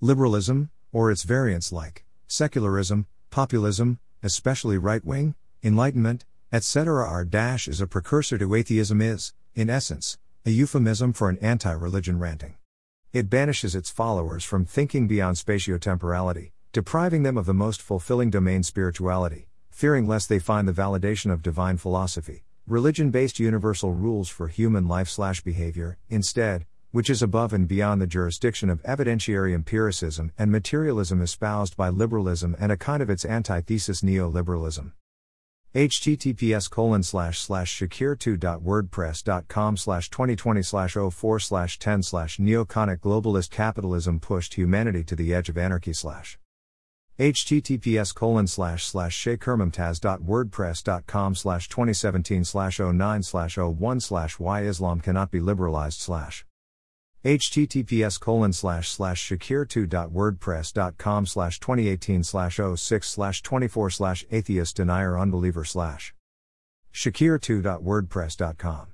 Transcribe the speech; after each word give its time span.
Liberalism, 0.00 0.70
or 0.92 1.10
its 1.10 1.24
variants 1.24 1.72
like 1.72 2.04
secularism, 2.28 3.06
populism, 3.30 3.98
especially 4.22 4.78
right 4.78 5.04
wing, 5.04 5.34
enlightenment, 5.60 6.24
etc. 6.52 7.04
R 7.04 7.24
dash 7.24 7.66
is 7.66 7.80
a 7.80 7.88
precursor 7.88 8.38
to 8.38 8.54
atheism 8.54 9.02
is, 9.02 9.34
in 9.56 9.68
essence, 9.68 10.16
a 10.46 10.50
euphemism 10.50 11.12
for 11.12 11.28
an 11.28 11.36
anti 11.38 11.72
religion 11.72 12.20
ranting. 12.20 12.54
It 13.12 13.28
banishes 13.28 13.74
its 13.74 13.90
followers 13.90 14.44
from 14.44 14.64
thinking 14.64 15.08
beyond 15.08 15.36
spatiotemporality, 15.36 16.52
depriving 16.72 17.24
them 17.24 17.36
of 17.36 17.46
the 17.46 17.52
most 17.52 17.82
fulfilling 17.82 18.30
domain 18.30 18.62
spirituality, 18.62 19.48
fearing 19.68 20.06
lest 20.06 20.28
they 20.28 20.38
find 20.38 20.68
the 20.68 20.72
validation 20.72 21.32
of 21.32 21.42
divine 21.42 21.76
philosophy, 21.76 22.44
religion 22.68 23.10
based 23.10 23.40
universal 23.40 23.92
rules 23.92 24.28
for 24.28 24.46
human 24.46 24.86
life 24.86 25.08
slash 25.08 25.42
behavior, 25.42 25.98
instead, 26.08 26.66
which 26.90 27.10
is 27.10 27.22
above 27.22 27.52
and 27.52 27.68
beyond 27.68 28.00
the 28.00 28.06
jurisdiction 28.06 28.70
of 28.70 28.82
evidentiary 28.82 29.54
empiricism 29.54 30.32
and 30.38 30.50
materialism 30.50 31.20
espoused 31.20 31.76
by 31.76 31.88
liberalism 31.88 32.56
and 32.58 32.72
a 32.72 32.76
kind 32.76 33.02
of 33.02 33.10
its 33.10 33.24
antithesis 33.24 34.00
neoliberalism. 34.00 34.92
Https 35.74 36.70
colon 36.70 37.02
slash 37.02 37.40
slash 37.40 37.78
shakir2.wordpress.com 37.78 39.76
slash 39.76 40.08
2020 40.08 40.62
slash 40.62 40.94
04 40.94 41.38
slash 41.38 41.78
10 41.78 42.02
slash 42.02 42.38
neoconic 42.38 43.00
globalist 43.00 43.50
capitalism 43.50 44.18
pushed 44.18 44.54
humanity 44.54 45.04
to 45.04 45.14
the 45.14 45.34
edge 45.34 45.50
of 45.50 45.58
anarchy 45.58 45.92
slash. 45.92 46.38
Https 47.18 48.14
colon 48.14 48.46
slash 48.46 48.86
slash 48.86 49.22
shakermumtaz.wordpress.com 49.22 51.34
slash 51.34 51.68
2017 51.68 52.44
slash 52.44 52.80
09 52.80 53.22
slash 53.22 53.58
01 53.58 54.00
slash 54.00 54.38
why 54.38 54.62
islam 54.62 55.00
cannot 55.00 55.30
be 55.30 55.40
liberalized 55.40 56.00
slash 56.00 56.46
https 57.24 58.20
colon 58.20 58.52
slash 58.52 58.88
slash 58.88 59.28
shakir2.wordpress.com 59.28 61.26
slash 61.26 61.58
2018 61.60 62.22
slash 62.22 62.60
06 62.76 63.08
slash 63.08 63.42
24 63.42 63.90
slash 63.90 64.24
atheist 64.30 64.76
denier 64.76 65.18
unbeliever 65.18 65.64
slash 65.64 66.14
shakir2.wordpress.com 66.92 68.88